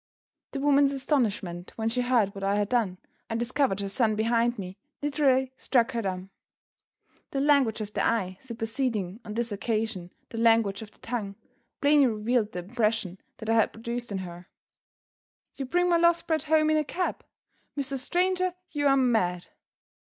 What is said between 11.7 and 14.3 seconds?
plainly revealed the impression that I had produced on